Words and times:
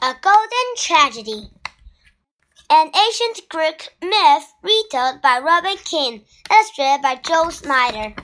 A 0.00 0.14
Golden 0.22 0.76
Tragedy. 0.76 1.50
An 2.70 2.92
ancient 2.94 3.48
Greek 3.48 3.96
myth 4.00 4.52
retold 4.62 5.20
by 5.20 5.40
Robin 5.40 5.76
King, 5.78 6.24
illustrated 6.48 7.02
by 7.02 7.16
Joe 7.16 7.50
Snyder. 7.50 8.14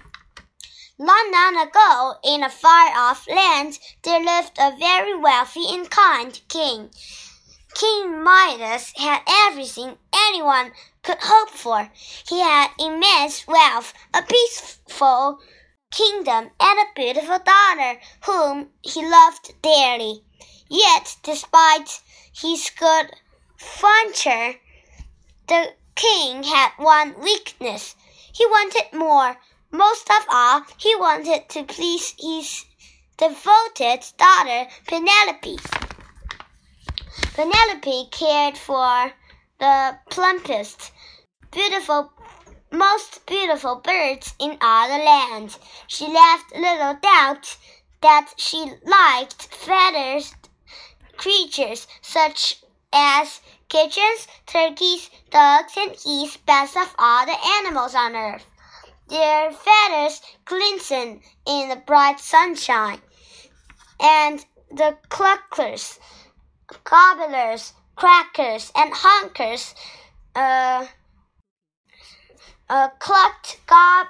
Long, 1.01 1.33
long 1.33 1.57
ago, 1.67 2.15
in 2.23 2.45
a 2.45 2.49
far 2.49 2.97
off 2.97 3.27
land, 3.29 3.81
there 4.05 4.21
lived 4.21 4.57
a 4.57 4.77
very 4.79 5.17
wealthy 5.17 5.67
and 5.69 5.91
kind 5.91 6.41
king. 6.49 6.91
King 7.75 8.23
Midas 8.23 8.93
had 8.97 9.23
everything 9.27 9.99
anyone 10.15 10.71
could 11.03 11.19
hope 11.21 11.51
for. 11.51 11.91
He 12.29 12.39
had 12.39 12.71
immense 12.79 13.49
wealth, 13.49 13.93
a 14.15 14.23
peaceful 14.23 15.41
kingdom, 15.91 16.51
and 16.61 16.79
a 16.79 16.93
beautiful 16.95 17.41
daughter 17.41 18.01
whom 18.27 18.69
he 18.83 19.05
loved 19.05 19.61
dearly. 19.61 20.23
Yet, 20.77 21.19
despite 21.23 22.01
his 22.33 22.69
good 22.71 23.15
fortune, 23.57 24.59
the 25.47 25.73
king 25.95 26.43
had 26.43 26.73
one 26.79 27.21
weakness. 27.21 27.95
He 28.33 28.45
wanted 28.47 28.93
more. 28.93 29.37
Most 29.71 30.11
of 30.11 30.27
all, 30.29 30.63
he 30.77 30.97
wanted 30.97 31.49
to 31.51 31.63
please 31.63 32.17
his 32.19 32.65
devoted 33.17 34.05
daughter, 34.17 34.69
Penelope. 34.89 35.59
Penelope 37.35 38.09
cared 38.11 38.59
for 38.59 39.13
the 39.61 39.97
plumpest, 40.11 40.91
beautiful, 41.53 42.13
most 42.73 43.25
beautiful 43.27 43.77
birds 43.77 44.35
in 44.41 44.59
all 44.61 44.89
the 44.89 45.05
land. 45.05 45.57
She 45.87 46.09
left 46.09 46.51
little 46.57 46.95
doubt 46.95 47.59
that 48.01 48.35
she 48.37 48.73
liked 48.85 49.55
feathers 49.55 50.35
creatures 51.25 51.87
such 52.03 52.63
as 52.93 53.41
pigeons, 53.71 54.29
turkeys, 54.45 55.09
ducks, 55.31 55.75
and 55.79 55.97
geese, 56.05 56.37
best 56.37 56.77
of 56.77 56.95
all 56.99 57.25
the 57.25 57.37
animals 57.61 57.95
on 57.95 58.15
earth. 58.15 58.45
Their 59.09 59.51
feathers 59.51 60.21
glisten 60.45 61.23
in 61.47 61.71
the 61.71 61.83
bright 61.87 62.21
sunshine, 62.21 63.01
and 63.99 64.45
the 64.71 64.99
cluckers, 65.09 65.99
gobblers, 66.85 67.73
crackers, 67.97 68.71
and 68.77 68.93
honkers 68.93 69.75
uh, 70.37 70.87
uh, 72.69 72.89
clucked, 72.99 73.61
gob, 73.67 74.09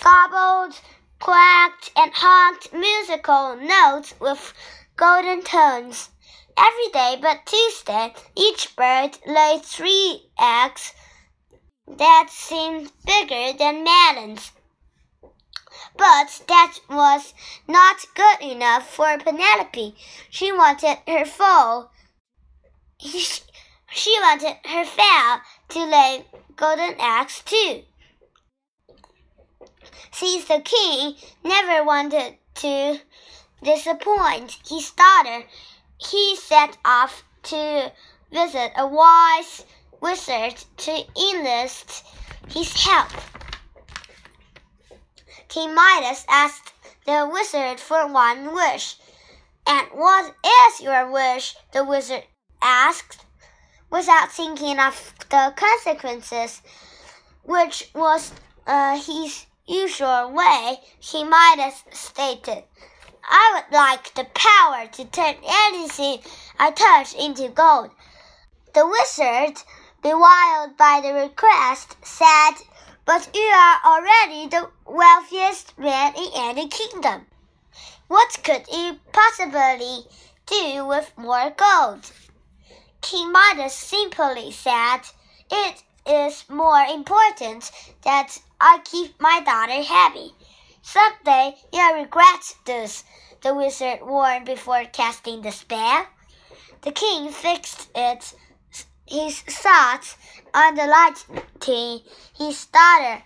gobbled, 0.00 0.80
quacked, 1.18 1.90
and 1.96 2.12
honked 2.14 2.72
musical 2.72 3.56
notes 3.56 4.14
with 4.20 4.54
golden 4.96 5.42
tones. 5.42 6.10
Every 6.60 6.88
day 6.88 7.16
but 7.22 7.46
Tuesday, 7.46 8.12
each 8.34 8.74
bird 8.74 9.16
laid 9.24 9.64
three 9.64 10.28
eggs 10.40 10.92
that 11.86 12.30
seemed 12.30 12.90
bigger 13.06 13.56
than 13.56 13.84
melons. 13.84 14.50
But 15.96 16.42
that 16.48 16.78
was 16.90 17.32
not 17.68 18.04
good 18.14 18.40
enough 18.40 18.90
for 18.90 19.18
Penelope. 19.18 19.94
She 20.30 20.50
wanted 20.50 20.98
her 21.06 21.24
foal. 21.24 21.92
She 23.00 24.18
wanted 24.20 24.56
her 24.64 24.84
fowl 24.84 25.40
to 25.68 25.84
lay 25.86 26.24
golden 26.56 27.00
eggs 27.00 27.40
too. 27.44 27.84
Since 30.10 30.46
the 30.46 30.60
king 30.60 31.14
never 31.44 31.84
wanted 31.84 32.38
to 32.56 33.00
disappoint 33.62 34.58
his 34.68 34.90
daughter, 34.90 35.44
he 35.98 36.36
set 36.36 36.76
off 36.84 37.24
to 37.44 37.92
visit 38.32 38.72
a 38.76 38.86
wise 38.86 39.64
wizard 40.00 40.54
to 40.76 41.04
enlist 41.16 42.04
his 42.48 42.72
help. 42.84 43.10
King 45.48 45.74
Midas 45.74 46.24
asked 46.28 46.72
the 47.06 47.28
wizard 47.32 47.80
for 47.80 48.06
one 48.06 48.54
wish. 48.54 48.96
And 49.66 49.88
what 49.92 50.34
is 50.44 50.80
your 50.80 51.10
wish? 51.10 51.56
the 51.72 51.84
wizard 51.84 52.24
asked, 52.62 53.24
without 53.90 54.30
thinking 54.30 54.78
of 54.78 55.14
the 55.30 55.52
consequences, 55.56 56.62
which 57.44 57.90
was 57.94 58.32
uh, 58.66 58.96
his 58.96 59.46
usual 59.66 60.32
way, 60.32 60.78
King 61.00 61.30
Midas 61.30 61.82
stated. 61.92 62.64
I 63.30 63.52
would 63.54 63.76
like 63.76 64.14
the 64.14 64.24
power 64.24 64.86
to 64.86 65.04
turn 65.04 65.36
anything 65.44 66.20
I 66.58 66.70
touch 66.70 67.14
into 67.14 67.48
gold. 67.48 67.90
The 68.72 68.86
wizard, 68.86 69.62
bewildered 70.02 70.76
by 70.78 71.00
the 71.02 71.12
request, 71.12 71.96
said, 72.02 72.52
But 73.04 73.28
you 73.34 73.42
are 73.42 73.80
already 73.84 74.46
the 74.46 74.70
wealthiest 74.86 75.78
man 75.78 76.14
in 76.16 76.30
any 76.34 76.68
kingdom. 76.68 77.26
What 78.06 78.38
could 78.42 78.66
you 78.72 78.98
possibly 79.12 80.06
do 80.46 80.86
with 80.86 81.12
more 81.18 81.50
gold? 81.50 82.10
King 83.02 83.30
Midas 83.30 83.74
simply 83.74 84.52
said, 84.52 85.00
It 85.50 85.82
is 86.06 86.48
more 86.48 86.82
important 86.84 87.70
that 88.04 88.38
I 88.58 88.80
keep 88.84 89.20
my 89.20 89.40
daughter 89.40 89.82
happy. 89.82 90.34
Someday 90.82 91.56
you'll 91.72 91.94
regret 91.94 92.56
this, 92.64 93.04
the 93.42 93.54
wizard 93.54 94.00
warned 94.02 94.46
before 94.46 94.84
casting 94.84 95.42
the 95.42 95.52
spell. 95.52 96.06
The 96.82 96.92
king 96.92 97.30
fixed 97.30 97.88
it, 97.94 98.34
his 99.06 99.40
thoughts 99.40 100.16
on 100.54 100.74
the 100.74 100.86
lighting 100.86 102.00
his 102.36 102.66
daughter. 102.66 103.22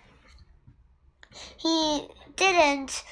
He 1.57 2.07
didn't 2.35 3.03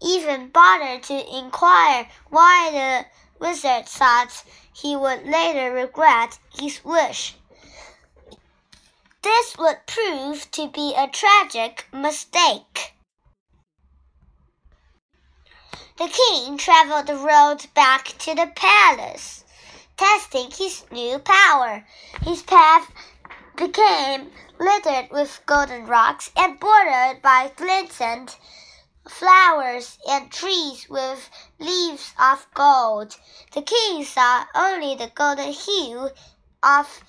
even 0.00 0.48
bother 0.48 1.00
to 1.00 1.36
inquire 1.38 2.08
why 2.28 2.70
the 2.72 3.06
wizard 3.38 3.86
thought 3.86 4.44
he 4.72 4.96
would 4.96 5.26
later 5.26 5.72
regret 5.72 6.38
his 6.58 6.84
wish. 6.84 7.36
This 9.22 9.56
would 9.58 9.86
prove 9.86 10.50
to 10.52 10.68
be 10.68 10.94
a 10.96 11.08
tragic 11.08 11.86
mistake. 11.92 12.94
The 15.98 16.08
king 16.08 16.56
traveled 16.56 17.06
the 17.06 17.16
road 17.16 17.66
back 17.74 18.16
to 18.20 18.34
the 18.34 18.50
palace, 18.56 19.44
testing 19.98 20.50
his 20.50 20.84
new 20.90 21.18
power. 21.18 21.86
His 22.22 22.42
path 22.42 22.90
became 23.56 24.32
littered 24.58 25.10
with 25.10 25.42
golden 25.44 25.86
rocks 25.86 26.30
and 26.34 26.58
bordered 26.58 27.20
by 27.20 27.52
glistened 27.56 28.36
flowers 29.06 29.98
and 30.08 30.32
trees 30.32 30.88
with 30.88 31.28
leaves 31.58 32.14
of 32.18 32.46
gold. 32.54 33.16
The 33.52 33.60
king 33.60 34.02
saw 34.04 34.46
only 34.54 34.94
the 34.94 35.12
golden 35.14 35.52
hue 35.52 36.08
of 36.62 37.04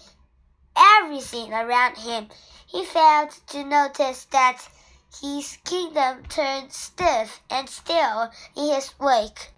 everything 0.75 1.53
around 1.53 1.97
him. 1.97 2.27
He 2.67 2.83
failed 2.83 3.31
to 3.47 3.63
notice 3.63 4.25
that 4.25 4.67
his 5.21 5.57
kingdom 5.63 6.23
turned 6.27 6.71
stiff 6.71 7.41
and 7.49 7.69
still 7.69 8.31
in 8.55 8.73
his 8.73 8.93
wake. 8.99 9.51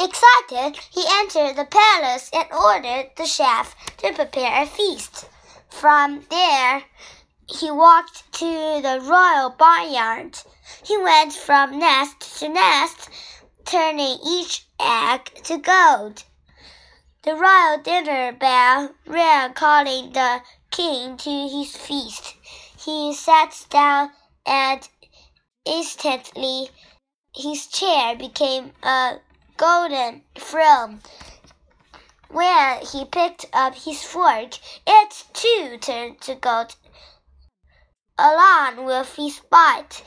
Excited, 0.00 0.78
he 0.90 1.04
entered 1.06 1.54
the 1.54 1.66
palace 1.66 2.30
and 2.32 2.46
ordered 2.52 3.10
the 3.16 3.26
chef 3.26 3.76
to 3.98 4.12
prepare 4.12 4.62
a 4.62 4.66
feast. 4.66 5.28
From 5.68 6.24
there, 6.30 6.84
he 7.46 7.70
walked 7.70 8.32
to 8.34 8.80
the 8.82 9.00
royal 9.02 9.50
barnyard. 9.50 10.38
He 10.82 10.96
went 10.96 11.32
from 11.32 11.78
nest 11.78 12.38
to 12.38 12.48
nest, 12.48 13.10
turning 13.64 14.18
each 14.26 14.66
egg 14.80 15.30
to 15.44 15.58
gold. 15.58 16.24
The 17.22 17.36
royal 17.36 17.78
dinner 17.78 18.32
bell 18.32 18.94
rang, 19.06 19.52
calling 19.52 20.12
the 20.12 20.42
king 20.70 21.16
to 21.18 21.48
his 21.48 21.76
feast. 21.76 22.34
He 22.76 23.14
sat 23.14 23.66
down 23.70 24.10
and 24.46 24.88
instantly 25.64 26.70
his 27.34 27.66
chair 27.66 28.16
became 28.16 28.72
a 28.82 29.18
golden 29.56 30.22
throne. 30.34 31.00
When 32.28 32.80
he 32.86 33.04
picked 33.04 33.46
up 33.52 33.74
his 33.74 34.02
fork, 34.02 34.58
it 34.86 35.24
too 35.32 35.78
turned 35.78 36.20
to 36.22 36.34
gold, 36.34 36.74
along 38.18 38.84
with 38.84 39.14
his 39.16 39.40
bite 39.50 40.02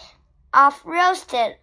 of 0.54 0.81
roasted 0.86 1.58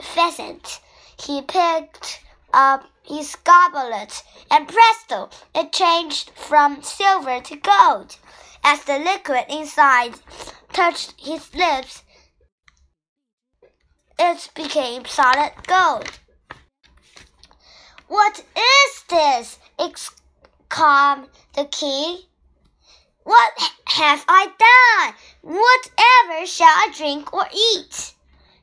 pheasant. 0.00 0.80
He 1.16 1.42
picked 1.42 2.20
up 2.52 2.84
his 3.04 3.36
goblet, 3.36 4.22
and 4.50 4.68
presto, 4.68 5.30
it 5.54 5.72
changed 5.72 6.30
from 6.30 6.82
silver 6.82 7.40
to 7.40 7.56
gold. 7.56 8.16
As 8.64 8.84
the 8.84 8.98
liquid 8.98 9.44
inside 9.48 10.14
touched 10.72 11.14
his 11.18 11.54
lips, 11.54 12.02
it 14.18 14.50
became 14.54 15.04
solid 15.04 15.52
gold. 15.66 16.08
What 18.08 18.44
is 18.56 19.04
this? 19.08 19.58
exclaimed 19.78 21.28
the 21.54 21.64
king. 21.70 22.18
What 23.24 23.52
have 23.86 24.24
I 24.28 24.48
done? 24.58 25.14
Whatever 25.42 26.46
shall 26.46 26.68
I 26.68 26.92
drink 26.96 27.32
or 27.32 27.46
eat? 27.52 28.14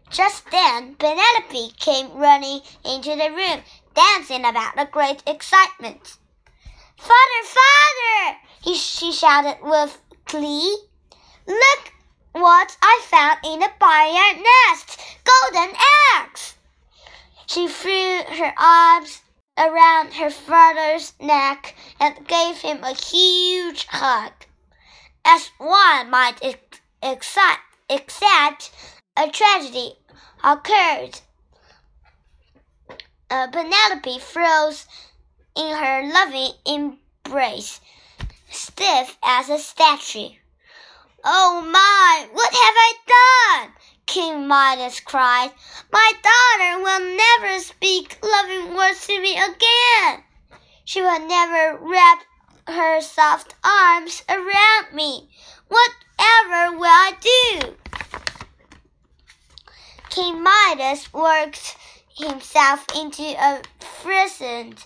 Just 0.10 0.50
then, 0.50 0.96
Penelope 0.96 1.74
came 1.78 2.14
running 2.14 2.62
into 2.84 3.16
the 3.16 3.32
room, 3.32 3.62
dancing 3.94 4.46
about 4.46 4.76
with 4.76 4.92
great 4.92 5.24
excitement. 5.28 6.18
Father, 6.98 7.44
father! 7.44 8.29
He, 8.70 8.76
she 8.76 9.12
shouted 9.12 9.58
with 9.64 10.00
glee. 10.26 10.78
Look 11.48 11.94
what 12.34 12.78
I 12.84 13.02
found 13.04 13.40
in 13.44 13.62
the 13.62 13.72
barnyard 13.80 14.46
nest! 14.46 15.00
Golden 15.24 15.76
eggs! 16.16 16.54
She 17.48 17.68
threw 17.68 18.22
her 18.38 18.54
arms 18.60 19.22
around 19.58 20.14
her 20.14 20.30
father's 20.30 21.14
neck 21.20 21.76
and 22.00 22.28
gave 22.28 22.58
him 22.58 22.84
a 22.84 22.94
huge 22.94 23.88
hug. 23.88 24.34
As 25.26 25.50
one 25.58 26.12
might 26.12 26.38
ex 26.44 27.40
accept, 27.90 28.72
a 29.18 29.30
tragedy 29.32 29.96
occurred. 30.44 31.22
Uh, 33.32 33.48
Penelope 33.48 34.20
froze 34.20 34.86
in 35.58 35.76
her 35.76 36.04
loving 36.14 36.52
embrace, 36.68 37.82
stiff 38.50 39.18
as 39.24 39.50
a 39.50 39.58
statue. 39.58 40.30
Oh 41.24 41.62
my, 41.62 42.28
what 42.32 42.54
have 42.54 42.76
I 42.78 42.94
done? 43.08 43.74
King 44.06 44.48
Midas 44.48 45.00
cried. 45.00 45.52
My 45.92 46.12
daughter 46.24 46.84
will 46.84 47.18
never 47.18 47.60
speak 47.60 48.18
loving 48.24 48.76
words 48.76 49.06
to 49.08 49.22
me 49.22 49.34
again. 49.34 50.24
She 50.86 51.02
will 51.02 51.28
never 51.28 51.78
wrap 51.82 52.20
her 52.68 53.02
soft 53.02 53.54
arms 53.64 54.24
around 54.30 54.94
me. 54.94 55.30
Whatever 55.68 56.78
will 56.78 56.86
I 56.86 57.14
do? 57.22 57.76
King 60.10 60.42
Midas 60.42 61.14
worked 61.14 61.78
himself 62.18 62.86
into 62.96 63.24
a 63.24 63.62
frenzied 63.80 64.84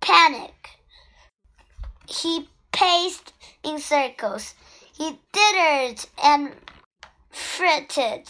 panic. 0.00 0.70
He 2.08 2.48
paced 2.78 3.32
in 3.64 3.78
circles. 3.80 4.54
He 4.96 5.18
tittered 5.32 6.06
and 6.22 6.54
frittered. 7.30 8.28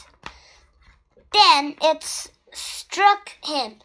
Then 1.33 1.77
it 1.83 2.31
struck 2.55 3.37
him. 3.45 3.81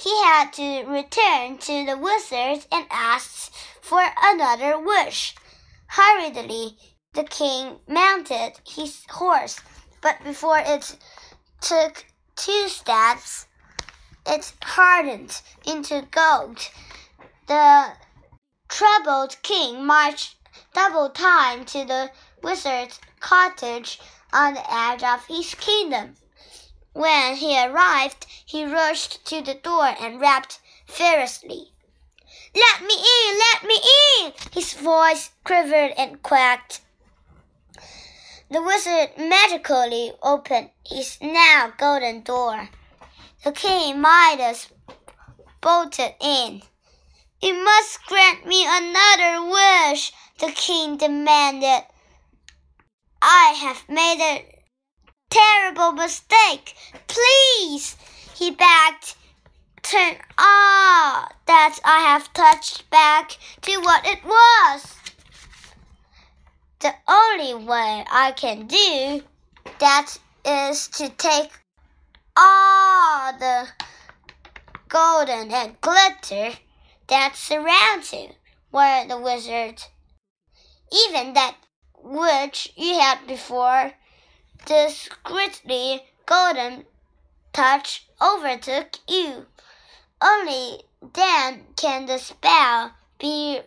He 0.00 0.14
had 0.24 0.52
to 0.54 0.84
return 0.84 1.58
to 1.58 1.84
the 1.84 1.98
wizard 1.98 2.66
and 2.72 2.86
ask 2.90 3.52
for 3.82 4.02
another 4.22 4.78
wish. 4.78 5.34
Hurriedly, 5.88 6.78
the 7.12 7.24
king 7.24 7.80
mounted 7.86 8.52
his 8.66 9.04
horse, 9.10 9.60
but 10.00 10.24
before 10.24 10.62
it 10.64 10.96
took 11.60 12.06
two 12.36 12.68
steps, 12.68 13.46
it 14.26 14.52
hardened 14.62 15.40
into 15.66 16.06
gold. 16.10 16.58
The 17.48 17.92
troubled 18.68 19.40
king 19.42 19.84
marched 19.84 20.36
double 20.72 21.08
time 21.10 21.64
to 21.64 21.84
the 21.84 22.10
wizard's 22.42 23.00
cottage 23.20 24.00
on 24.32 24.54
the 24.54 24.74
edge 24.74 25.02
of 25.02 25.24
his 25.26 25.54
kingdom. 25.54 26.16
When 26.92 27.36
he 27.36 27.62
arrived, 27.62 28.26
he 28.44 28.64
rushed 28.64 29.24
to 29.26 29.42
the 29.42 29.54
door 29.54 29.94
and 30.00 30.20
rapped 30.20 30.60
furiously. 30.86 31.72
Let 32.54 32.82
me 32.82 32.94
in! 32.94 33.38
Let 33.38 33.64
me 33.64 33.80
in! 34.18 34.32
His 34.52 34.72
voice 34.72 35.30
quivered 35.44 35.92
and 35.98 36.22
quacked. 36.22 36.80
The 38.50 38.62
wizard 38.62 39.18
magically 39.18 40.12
opened 40.22 40.70
his 40.84 41.18
now 41.20 41.72
golden 41.76 42.22
door. 42.22 42.70
The 43.44 43.52
king 43.52 44.00
Midas 44.00 44.68
bolted 45.60 46.14
in. 46.20 46.62
You 47.42 47.62
must 47.62 48.04
grant 48.06 48.46
me 48.46 48.64
another 48.66 49.44
wish, 49.44 50.12
the 50.38 50.52
king 50.52 50.96
demanded. 50.96 51.84
I 53.20 53.54
have 53.60 53.86
made 53.88 54.20
a 54.22 54.56
terrible 55.28 55.92
mistake. 55.92 56.74
Please, 57.08 57.96
he 58.34 58.50
begged. 58.50 59.14
Turn 59.82 60.16
all 60.38 61.28
that 61.46 61.78
I 61.84 62.00
have 62.00 62.32
touched 62.32 62.88
back 62.90 63.36
to 63.62 63.80
what 63.80 64.06
it 64.06 64.24
was. 64.24 64.94
The 66.80 66.94
only 67.06 67.54
way 67.54 68.04
I 68.10 68.32
can 68.32 68.66
do 68.66 69.22
that 69.78 70.16
is 70.44 70.88
to 70.88 71.08
take 71.10 71.52
all 72.36 73.32
the 73.38 73.68
golden 74.88 75.52
and 75.52 75.80
glitter 75.80 76.58
that 77.08 77.36
surrounds 77.36 78.12
you, 78.12 78.30
were 78.72 79.06
the 79.06 79.18
wizard. 79.18 79.82
Even 80.92 81.34
that 81.34 81.56
which 82.02 82.72
you 82.76 82.98
had 82.98 83.26
before 83.26 83.92
discreetly 84.64 86.02
golden 86.26 86.84
touch 87.52 88.06
overtook 88.20 88.98
you. 89.08 89.46
Only 90.20 90.82
then 91.14 91.64
can 91.76 92.06
the 92.06 92.18
spell 92.18 92.92
be 93.18 93.60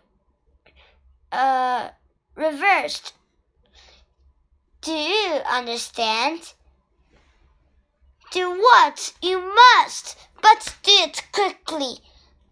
uh, 1.31 1.89
reversed. 2.35 3.13
Do 4.81 4.91
you 4.91 5.41
understand? 5.49 6.53
Do 8.31 8.51
what 8.51 9.13
you 9.21 9.39
must, 9.39 10.17
but 10.41 10.75
do 10.83 10.91
it 10.91 11.23
quickly, 11.31 11.99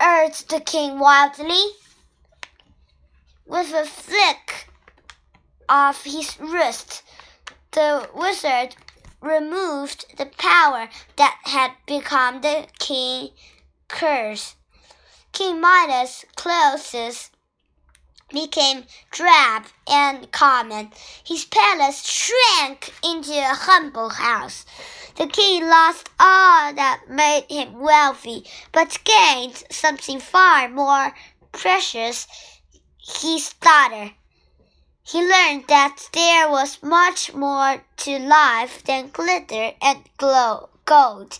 urged 0.01 0.49
the 0.49 0.59
king 0.59 0.99
wildly. 0.99 1.63
With 3.45 3.73
a 3.73 3.85
flick 3.85 4.69
of 5.69 6.03
his 6.03 6.37
wrist, 6.39 7.03
the 7.71 8.09
wizard 8.13 8.75
removed 9.21 10.17
the 10.17 10.25
power 10.37 10.89
that 11.15 11.39
had 11.43 11.71
become 11.85 12.41
the 12.41 12.67
king 12.79 13.29
curse. 13.87 14.55
King 15.31 15.61
Midas' 15.61 16.25
clothes 16.35 17.29
became 18.29 18.85
drab 19.11 19.65
and 19.87 20.31
common. 20.31 20.91
His 21.23 21.45
palace 21.45 22.05
shrank 22.05 22.93
into 23.03 23.33
a 23.33 23.55
humble 23.55 24.09
house. 24.09 24.65
The 25.15 25.27
king 25.27 25.67
lost 25.67 26.09
all 26.19 26.73
that 26.73 27.09
made 27.09 27.45
him 27.49 27.79
wealthy, 27.79 28.45
but 28.71 28.99
gained 29.03 29.63
something 29.71 30.19
far 30.19 30.69
more 30.69 31.15
precious 31.51 32.27
his 32.99 33.53
daughter. 33.61 34.11
He 35.03 35.21
learned 35.21 35.67
that 35.69 36.09
there 36.11 36.49
was 36.49 36.83
much 36.83 37.33
more 37.33 37.83
to 37.97 38.19
life 38.19 38.83
than 38.83 39.09
glitter 39.09 39.71
and 39.81 40.03
glow, 40.17 40.69
gold. 40.85 41.35